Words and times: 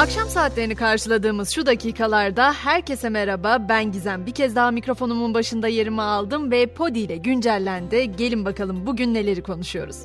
Akşam 0.00 0.28
saatlerini 0.28 0.74
karşıladığımız 0.74 1.50
şu 1.50 1.66
dakikalarda 1.66 2.52
herkese 2.52 3.08
merhaba. 3.08 3.66
Ben 3.68 3.92
Gizem. 3.92 4.26
Bir 4.26 4.32
kez 4.32 4.56
daha 4.56 4.70
mikrofonumun 4.70 5.34
başında 5.34 5.68
yerimi 5.68 6.02
aldım 6.02 6.50
ve 6.50 6.66
Podi 6.66 6.98
ile 6.98 7.16
güncellendi. 7.16 8.16
Gelin 8.16 8.44
bakalım 8.44 8.86
bugün 8.86 9.14
neleri 9.14 9.42
konuşuyoruz. 9.42 9.96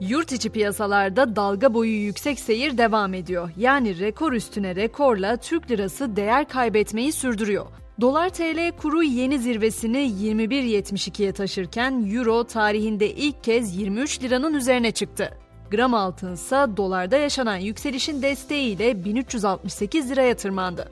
Yurt 0.00 0.32
içi 0.32 0.50
piyasalarda 0.50 1.36
dalga 1.36 1.74
boyu 1.74 1.92
yüksek 1.92 2.40
seyir 2.40 2.78
devam 2.78 3.14
ediyor. 3.14 3.50
Yani 3.56 3.98
rekor 3.98 4.32
üstüne 4.32 4.76
rekorla 4.76 5.36
Türk 5.36 5.70
lirası 5.70 6.16
değer 6.16 6.48
kaybetmeyi 6.48 7.12
sürdürüyor. 7.12 7.66
Dolar 8.00 8.30
TL 8.30 8.72
kuru 8.76 9.02
yeni 9.02 9.38
zirvesini 9.38 9.98
21.72'ye 9.98 11.32
taşırken 11.32 12.10
Euro 12.14 12.44
tarihinde 12.44 13.10
ilk 13.10 13.44
kez 13.44 13.76
23 13.76 14.22
liranın 14.22 14.54
üzerine 14.54 14.90
çıktı. 14.90 15.41
Gram 15.72 15.94
altınsa 15.94 16.76
dolarda 16.76 17.16
yaşanan 17.16 17.56
yükselişin 17.56 18.22
desteğiyle 18.22 19.04
1368 19.04 20.10
liraya 20.10 20.36
tırmandı. 20.36 20.88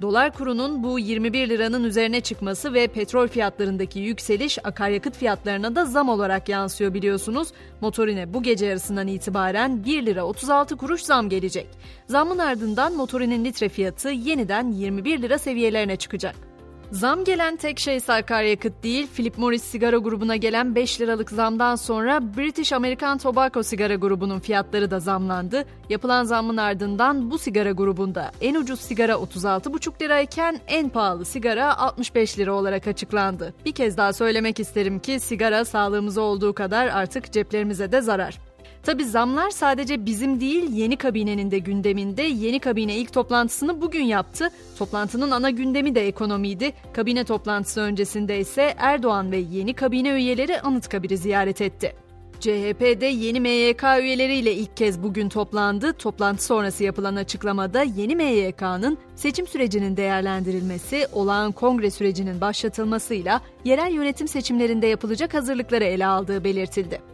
Dolar 0.00 0.32
kurunun 0.32 0.82
bu 0.82 0.98
21 0.98 1.48
liranın 1.48 1.84
üzerine 1.84 2.20
çıkması 2.20 2.74
ve 2.74 2.86
petrol 2.86 3.28
fiyatlarındaki 3.28 4.00
yükseliş 4.00 4.58
akaryakıt 4.64 5.16
fiyatlarına 5.16 5.74
da 5.76 5.84
zam 5.84 6.08
olarak 6.08 6.48
yansıyor 6.48 6.94
biliyorsunuz. 6.94 7.48
Motorine 7.80 8.34
bu 8.34 8.42
gece 8.42 8.66
yarısından 8.66 9.06
itibaren 9.06 9.84
1 9.84 10.06
lira 10.06 10.24
36 10.24 10.76
kuruş 10.76 11.02
zam 11.02 11.28
gelecek. 11.28 11.66
Zamın 12.06 12.38
ardından 12.38 12.96
motorinin 12.96 13.44
litre 13.44 13.68
fiyatı 13.68 14.08
yeniden 14.08 14.72
21 14.72 15.22
lira 15.22 15.38
seviyelerine 15.38 15.96
çıkacak. 15.96 16.47
Zam 16.92 17.24
gelen 17.24 17.56
tek 17.56 17.78
şey 17.78 18.00
akaryakıt 18.08 18.82
değil, 18.82 19.06
Philip 19.14 19.38
Morris 19.38 19.64
sigara 19.64 19.96
grubuna 19.96 20.36
gelen 20.36 20.74
5 20.74 21.00
liralık 21.00 21.30
zamdan 21.30 21.76
sonra 21.76 22.20
British 22.36 22.72
American 22.72 23.18
Tobacco 23.18 23.62
sigara 23.62 23.94
grubunun 23.94 24.38
fiyatları 24.38 24.90
da 24.90 25.00
zamlandı. 25.00 25.64
Yapılan 25.88 26.24
zamın 26.24 26.56
ardından 26.56 27.30
bu 27.30 27.38
sigara 27.38 27.70
grubunda 27.70 28.32
en 28.40 28.54
ucuz 28.54 28.80
sigara 28.80 29.12
36,5 29.12 30.02
lirayken 30.02 30.60
en 30.66 30.88
pahalı 30.88 31.24
sigara 31.24 31.78
65 31.78 32.38
lira 32.38 32.52
olarak 32.52 32.86
açıklandı. 32.86 33.54
Bir 33.64 33.72
kez 33.72 33.96
daha 33.96 34.12
söylemek 34.12 34.60
isterim 34.60 34.98
ki 34.98 35.20
sigara 35.20 35.64
sağlığımıza 35.64 36.20
olduğu 36.20 36.52
kadar 36.52 36.86
artık 36.86 37.32
ceplerimize 37.32 37.92
de 37.92 38.00
zarar. 38.00 38.47
Tabi 38.82 39.04
zamlar 39.04 39.50
sadece 39.50 40.06
bizim 40.06 40.40
değil 40.40 40.72
yeni 40.72 40.96
kabinenin 40.96 41.50
de 41.50 41.58
gündeminde. 41.58 42.22
Yeni 42.22 42.58
kabine 42.58 42.96
ilk 42.96 43.12
toplantısını 43.12 43.80
bugün 43.80 44.04
yaptı. 44.04 44.50
Toplantının 44.78 45.30
ana 45.30 45.50
gündemi 45.50 45.94
de 45.94 46.06
ekonomiydi. 46.08 46.72
Kabine 46.92 47.24
toplantısı 47.24 47.80
öncesinde 47.80 48.38
ise 48.40 48.74
Erdoğan 48.78 49.32
ve 49.32 49.36
yeni 49.36 49.74
kabine 49.74 50.10
üyeleri 50.10 50.60
Anıtkabir'i 50.60 51.18
ziyaret 51.18 51.60
etti. 51.60 51.94
CHP'de 52.40 53.06
yeni 53.06 53.40
MYK 53.40 53.82
üyeleriyle 54.00 54.54
ilk 54.54 54.76
kez 54.76 55.02
bugün 55.02 55.28
toplandı. 55.28 55.92
Toplantı 55.92 56.44
sonrası 56.44 56.84
yapılan 56.84 57.16
açıklamada 57.16 57.82
yeni 57.82 58.16
MYK'nın 58.16 58.98
seçim 59.16 59.46
sürecinin 59.46 59.96
değerlendirilmesi, 59.96 61.06
olağan 61.12 61.52
kongre 61.52 61.90
sürecinin 61.90 62.40
başlatılmasıyla 62.40 63.40
yerel 63.64 63.92
yönetim 63.92 64.28
seçimlerinde 64.28 64.86
yapılacak 64.86 65.34
hazırlıkları 65.34 65.84
ele 65.84 66.06
aldığı 66.06 66.44
belirtildi. 66.44 67.07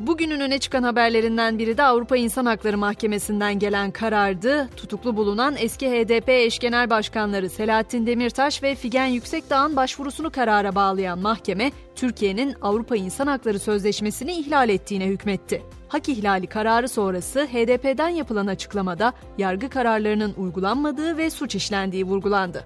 Bugünün 0.00 0.40
öne 0.40 0.58
çıkan 0.58 0.82
haberlerinden 0.82 1.58
biri 1.58 1.76
de 1.76 1.82
Avrupa 1.82 2.16
İnsan 2.16 2.46
Hakları 2.46 2.78
Mahkemesi'nden 2.78 3.58
gelen 3.58 3.90
karardı. 3.90 4.68
Tutuklu 4.76 5.16
bulunan 5.16 5.54
eski 5.58 5.90
HDP 5.90 6.28
eş 6.28 6.58
genel 6.58 6.90
başkanları 6.90 7.50
Selahattin 7.50 8.06
Demirtaş 8.06 8.62
ve 8.62 8.74
Figen 8.74 9.06
Yüksekdağ'ın 9.06 9.76
başvurusunu 9.76 10.30
karara 10.30 10.74
bağlayan 10.74 11.18
mahkeme, 11.18 11.72
Türkiye'nin 11.94 12.54
Avrupa 12.62 12.96
İnsan 12.96 13.26
Hakları 13.26 13.58
Sözleşmesi'ni 13.58 14.32
ihlal 14.32 14.68
ettiğine 14.68 15.06
hükmetti. 15.06 15.62
Hak 15.88 16.08
ihlali 16.08 16.46
kararı 16.46 16.88
sonrası 16.88 17.46
HDP'den 17.46 18.08
yapılan 18.08 18.46
açıklamada 18.46 19.12
yargı 19.38 19.70
kararlarının 19.70 20.34
uygulanmadığı 20.36 21.16
ve 21.16 21.30
suç 21.30 21.54
işlendiği 21.54 22.04
vurgulandı. 22.04 22.64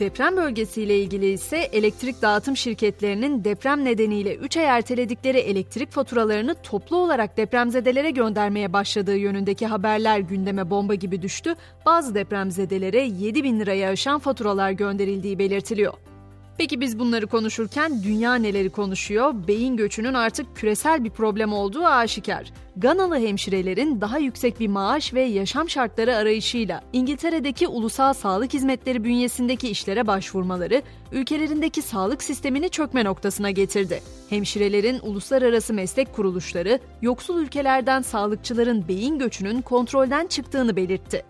Deprem 0.00 0.36
bölgesiyle 0.36 0.98
ilgili 0.98 1.30
ise 1.30 1.56
elektrik 1.56 2.22
dağıtım 2.22 2.56
şirketlerinin 2.56 3.44
deprem 3.44 3.84
nedeniyle 3.84 4.34
3 4.34 4.56
ay 4.56 4.64
erteledikleri 4.64 5.38
elektrik 5.38 5.90
faturalarını 5.90 6.54
toplu 6.62 6.96
olarak 6.96 7.36
depremzedelere 7.36 8.10
göndermeye 8.10 8.72
başladığı 8.72 9.16
yönündeki 9.16 9.66
haberler 9.66 10.18
gündeme 10.18 10.70
bomba 10.70 10.94
gibi 10.94 11.22
düştü. 11.22 11.54
Bazı 11.86 12.14
depremzedelere 12.14 13.00
7 13.00 13.44
bin 13.44 13.60
liraya 13.60 13.90
aşan 13.90 14.18
faturalar 14.18 14.70
gönderildiği 14.70 15.38
belirtiliyor. 15.38 16.09
Peki 16.58 16.80
biz 16.80 16.98
bunları 16.98 17.26
konuşurken 17.26 18.02
dünya 18.02 18.34
neleri 18.34 18.70
konuşuyor? 18.70 19.34
Beyin 19.48 19.76
göçünün 19.76 20.14
artık 20.14 20.56
küresel 20.56 21.04
bir 21.04 21.10
problem 21.10 21.52
olduğu 21.52 21.84
aşikar. 21.86 22.52
Ganalı 22.76 23.18
hemşirelerin 23.18 24.00
daha 24.00 24.18
yüksek 24.18 24.60
bir 24.60 24.68
maaş 24.68 25.14
ve 25.14 25.22
yaşam 25.22 25.70
şartları 25.70 26.16
arayışıyla 26.16 26.82
İngiltere'deki 26.92 27.68
ulusal 27.68 28.12
sağlık 28.12 28.54
hizmetleri 28.54 29.04
bünyesindeki 29.04 29.68
işlere 29.68 30.06
başvurmaları 30.06 30.82
ülkelerindeki 31.12 31.82
sağlık 31.82 32.22
sistemini 32.22 32.70
çökme 32.70 33.04
noktasına 33.04 33.50
getirdi. 33.50 34.02
Hemşirelerin 34.30 35.00
uluslararası 35.02 35.74
meslek 35.74 36.12
kuruluşları 36.12 36.78
yoksul 37.02 37.42
ülkelerden 37.42 38.02
sağlıkçıların 38.02 38.88
beyin 38.88 39.18
göçünün 39.18 39.62
kontrolden 39.62 40.26
çıktığını 40.26 40.76
belirtti. 40.76 41.24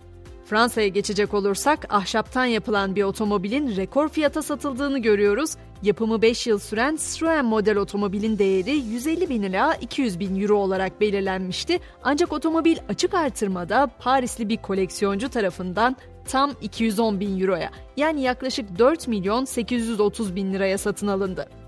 Fransa'ya 0.50 0.88
geçecek 0.88 1.34
olursak 1.34 1.94
ahşaptan 1.94 2.44
yapılan 2.44 2.96
bir 2.96 3.02
otomobilin 3.02 3.76
rekor 3.76 4.08
fiyata 4.08 4.42
satıldığını 4.42 4.98
görüyoruz. 4.98 5.56
Yapımı 5.82 6.22
5 6.22 6.46
yıl 6.46 6.58
süren 6.58 6.96
Citroen 6.96 7.44
model 7.44 7.76
otomobilin 7.76 8.38
değeri 8.38 8.70
150 8.70 9.28
bin 9.28 9.42
ila 9.42 9.74
200 9.74 10.20
bin 10.20 10.40
euro 10.40 10.56
olarak 10.56 11.00
belirlenmişti. 11.00 11.80
Ancak 12.02 12.32
otomobil 12.32 12.76
açık 12.88 13.14
artırmada 13.14 13.90
Parisli 13.98 14.48
bir 14.48 14.56
koleksiyoncu 14.56 15.28
tarafından 15.28 15.96
tam 16.28 16.52
210 16.62 17.20
bin 17.20 17.40
euroya 17.40 17.70
yani 17.96 18.22
yaklaşık 18.22 18.78
4 18.78 19.08
milyon 19.08 19.44
830 19.44 20.36
bin 20.36 20.52
liraya 20.54 20.78
satın 20.78 21.06
alındı. 21.06 21.59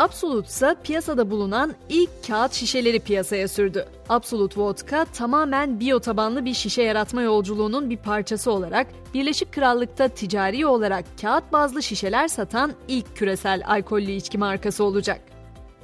Absolut 0.00 0.46
ise 0.46 0.76
piyasada 0.84 1.30
bulunan 1.30 1.74
ilk 1.88 2.10
kağıt 2.26 2.52
şişeleri 2.52 3.00
piyasaya 3.00 3.48
sürdü. 3.48 3.86
Absolut 4.08 4.58
Vodka 4.58 5.04
tamamen 5.04 5.80
biyo 5.80 6.00
tabanlı 6.00 6.44
bir 6.44 6.54
şişe 6.54 6.82
yaratma 6.82 7.22
yolculuğunun 7.22 7.90
bir 7.90 7.96
parçası 7.96 8.52
olarak 8.52 8.86
Birleşik 9.14 9.52
Krallık'ta 9.52 10.08
ticari 10.08 10.66
olarak 10.66 11.04
kağıt 11.20 11.52
bazlı 11.52 11.82
şişeler 11.82 12.28
satan 12.28 12.72
ilk 12.88 13.16
küresel 13.16 13.62
alkollü 13.66 14.10
içki 14.10 14.38
markası 14.38 14.84
olacak. 14.84 15.20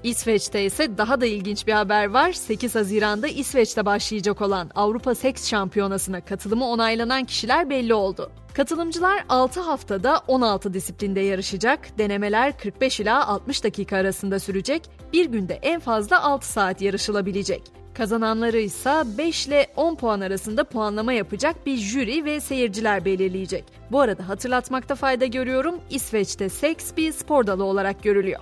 İsveç'te 0.06 0.64
ise 0.64 0.98
daha 0.98 1.20
da 1.20 1.26
ilginç 1.26 1.66
bir 1.66 1.72
haber 1.72 2.10
var. 2.10 2.32
8 2.32 2.74
Haziran'da 2.74 3.28
İsveç'te 3.28 3.86
başlayacak 3.86 4.42
olan 4.42 4.70
Avrupa 4.74 5.14
Seks 5.14 5.48
Şampiyonası'na 5.48 6.20
katılımı 6.20 6.64
onaylanan 6.66 7.24
kişiler 7.24 7.70
belli 7.70 7.94
oldu. 7.94 8.30
Katılımcılar 8.54 9.24
6 9.28 9.60
haftada 9.60 10.20
16 10.28 10.74
disiplinde 10.74 11.20
yarışacak. 11.20 11.98
Denemeler 11.98 12.58
45 12.58 13.00
ila 13.00 13.26
60 13.26 13.64
dakika 13.64 13.96
arasında 13.96 14.38
sürecek. 14.38 14.82
Bir 15.12 15.26
günde 15.26 15.54
en 15.54 15.80
fazla 15.80 16.22
6 16.22 16.48
saat 16.52 16.82
yarışılabilecek. 16.82 17.62
Kazananları 17.94 18.58
ise 18.58 19.02
5 19.18 19.46
ile 19.46 19.66
10 19.76 19.94
puan 19.94 20.20
arasında 20.20 20.64
puanlama 20.64 21.12
yapacak 21.12 21.66
bir 21.66 21.76
jüri 21.76 22.24
ve 22.24 22.40
seyirciler 22.40 23.04
belirleyecek. 23.04 23.64
Bu 23.92 24.00
arada 24.00 24.28
hatırlatmakta 24.28 24.94
fayda 24.94 25.26
görüyorum. 25.26 25.80
İsveç'te 25.90 26.48
seks 26.48 26.96
bir 26.96 27.12
spor 27.12 27.46
dalı 27.46 27.64
olarak 27.64 28.02
görülüyor. 28.02 28.40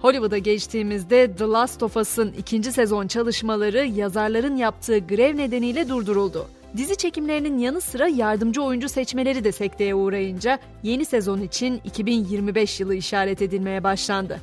Hollywood'a 0.00 0.38
geçtiğimizde 0.38 1.36
The 1.36 1.44
Last 1.44 1.82
of 1.82 1.96
Us'ın 1.96 2.32
ikinci 2.38 2.72
sezon 2.72 3.06
çalışmaları 3.06 3.86
yazarların 3.86 4.56
yaptığı 4.56 4.98
grev 4.98 5.36
nedeniyle 5.36 5.88
durduruldu. 5.88 6.46
Dizi 6.76 6.96
çekimlerinin 6.96 7.58
yanı 7.58 7.80
sıra 7.80 8.08
yardımcı 8.08 8.62
oyuncu 8.62 8.88
seçmeleri 8.88 9.44
de 9.44 9.52
sekteye 9.52 9.94
uğrayınca 9.94 10.58
yeni 10.82 11.04
sezon 11.04 11.40
için 11.40 11.80
2025 11.84 12.80
yılı 12.80 12.94
işaret 12.94 13.42
edilmeye 13.42 13.84
başlandı. 13.84 14.40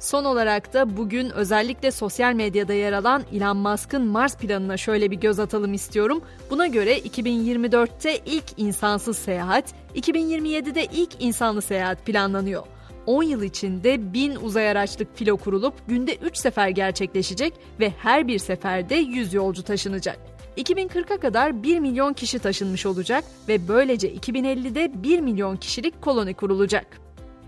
Son 0.00 0.24
olarak 0.24 0.74
da 0.74 0.96
bugün 0.96 1.30
özellikle 1.30 1.90
sosyal 1.90 2.32
medyada 2.32 2.72
yer 2.72 2.92
alan 2.92 3.22
Elon 3.32 3.56
Musk'ın 3.56 4.06
Mars 4.06 4.36
planına 4.36 4.76
şöyle 4.76 5.10
bir 5.10 5.16
göz 5.16 5.38
atalım 5.38 5.74
istiyorum. 5.74 6.22
Buna 6.50 6.66
göre 6.66 6.98
2024'te 6.98 8.18
ilk 8.26 8.44
insansız 8.56 9.18
seyahat, 9.18 9.64
2027'de 9.94 10.84
ilk 10.84 11.10
insanlı 11.18 11.62
seyahat 11.62 12.06
planlanıyor. 12.06 12.62
10 13.06 13.22
yıl 13.22 13.42
içinde 13.42 14.12
1000 14.12 14.36
uzay 14.36 14.70
araçlık 14.70 15.16
filo 15.16 15.36
kurulup 15.36 15.74
günde 15.88 16.16
3 16.16 16.36
sefer 16.36 16.68
gerçekleşecek 16.68 17.54
ve 17.80 17.92
her 17.98 18.28
bir 18.28 18.38
seferde 18.38 18.94
100 18.94 19.34
yolcu 19.34 19.62
taşınacak. 19.62 20.18
2040'a 20.56 21.16
kadar 21.16 21.62
1 21.62 21.78
milyon 21.78 22.12
kişi 22.12 22.38
taşınmış 22.38 22.86
olacak 22.86 23.24
ve 23.48 23.68
böylece 23.68 24.14
2050'de 24.14 25.02
1 25.02 25.20
milyon 25.20 25.56
kişilik 25.56 26.02
koloni 26.02 26.34
kurulacak. 26.34 27.00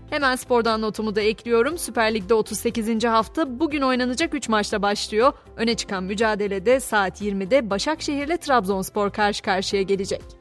Hemen 0.09 0.35
spordan 0.35 0.81
notumu 0.81 1.15
da 1.15 1.21
ekliyorum. 1.21 1.77
Süper 1.77 2.13
Lig'de 2.13 2.33
38. 2.33 3.03
hafta 3.03 3.59
bugün 3.59 3.81
oynanacak 3.81 4.33
3 4.33 4.49
maçta 4.49 4.81
başlıyor. 4.81 5.33
Öne 5.57 5.75
çıkan 5.75 6.03
mücadelede 6.03 6.79
saat 6.79 7.21
20'de 7.21 7.69
Başakşehir 7.69 8.27
ile 8.27 8.37
Trabzonspor 8.37 9.09
karşı 9.09 9.43
karşıya 9.43 9.81
gelecek. 9.81 10.38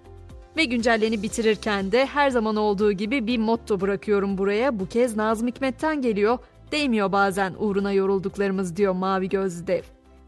Ve 0.58 0.64
güncelleni 0.64 1.22
bitirirken 1.22 1.92
de 1.92 2.06
her 2.06 2.30
zaman 2.30 2.56
olduğu 2.56 2.92
gibi 2.92 3.26
bir 3.26 3.38
motto 3.38 3.80
bırakıyorum 3.80 4.38
buraya. 4.38 4.80
Bu 4.80 4.88
kez 4.88 5.16
Nazım 5.16 5.48
Hikmet'ten 5.48 6.02
geliyor. 6.02 6.38
Değmiyor 6.72 7.12
bazen 7.12 7.54
uğruna 7.58 7.92
yorulduklarımız 7.92 8.76
diyor 8.76 8.92
Mavi 8.92 9.28
Gözlü 9.28 9.66
Dev. 9.66 9.82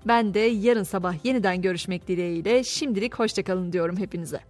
Ben 0.07 0.35
de 0.35 0.41
yarın 0.41 0.83
sabah 0.83 1.25
yeniden 1.25 1.63
görüşmek 1.63 2.09
dileğiyle 2.09 2.65
şimdilik 2.65 3.19
hoşçakalın 3.19 3.73
diyorum 3.73 3.97
hepinize. 3.97 4.41